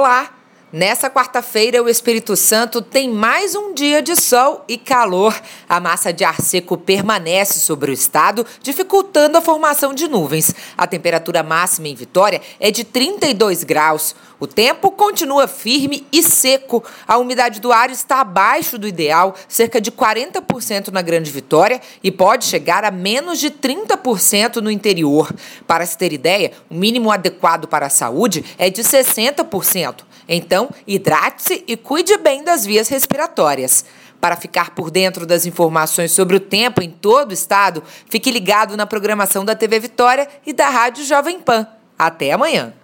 Olá! 0.00 0.39
Nessa 0.72 1.10
quarta-feira, 1.10 1.82
o 1.82 1.88
Espírito 1.88 2.36
Santo 2.36 2.80
tem 2.80 3.08
mais 3.08 3.56
um 3.56 3.74
dia 3.74 4.00
de 4.00 4.14
sol 4.14 4.64
e 4.68 4.78
calor. 4.78 5.34
A 5.68 5.80
massa 5.80 6.12
de 6.12 6.22
ar 6.22 6.40
seco 6.40 6.78
permanece 6.78 7.58
sobre 7.58 7.90
o 7.90 7.92
estado, 7.92 8.46
dificultando 8.62 9.36
a 9.36 9.40
formação 9.40 9.92
de 9.92 10.06
nuvens. 10.06 10.54
A 10.78 10.86
temperatura 10.86 11.42
máxima 11.42 11.88
em 11.88 11.94
Vitória 11.96 12.40
é 12.60 12.70
de 12.70 12.84
32 12.84 13.64
graus. 13.64 14.14
O 14.38 14.46
tempo 14.46 14.92
continua 14.92 15.48
firme 15.48 16.06
e 16.12 16.22
seco. 16.22 16.84
A 17.06 17.18
umidade 17.18 17.60
do 17.60 17.72
ar 17.72 17.90
está 17.90 18.20
abaixo 18.20 18.78
do 18.78 18.86
ideal, 18.86 19.34
cerca 19.48 19.80
de 19.80 19.90
40% 19.90 20.92
na 20.92 21.02
Grande 21.02 21.32
Vitória, 21.32 21.80
e 22.00 22.12
pode 22.12 22.44
chegar 22.44 22.84
a 22.84 22.92
menos 22.92 23.40
de 23.40 23.50
30% 23.50 24.58
no 24.58 24.70
interior. 24.70 25.34
Para 25.66 25.84
se 25.84 25.98
ter 25.98 26.12
ideia, 26.12 26.52
o 26.70 26.74
mínimo 26.76 27.10
adequado 27.10 27.66
para 27.66 27.86
a 27.86 27.90
saúde 27.90 28.44
é 28.56 28.70
de 28.70 28.84
60%. 28.84 30.04
Então, 30.32 30.70
hidrate-se 30.86 31.64
e 31.66 31.76
cuide 31.76 32.16
bem 32.16 32.44
das 32.44 32.64
vias 32.64 32.88
respiratórias. 32.88 33.84
Para 34.20 34.36
ficar 34.36 34.76
por 34.76 34.88
dentro 34.88 35.26
das 35.26 35.44
informações 35.44 36.12
sobre 36.12 36.36
o 36.36 36.40
tempo 36.40 36.80
em 36.80 36.90
todo 36.90 37.30
o 37.30 37.34
estado, 37.34 37.82
fique 38.08 38.30
ligado 38.30 38.76
na 38.76 38.86
programação 38.86 39.44
da 39.44 39.56
TV 39.56 39.80
Vitória 39.80 40.28
e 40.46 40.52
da 40.52 40.68
Rádio 40.68 41.04
Jovem 41.04 41.40
Pan. 41.40 41.66
Até 41.98 42.30
amanhã! 42.30 42.79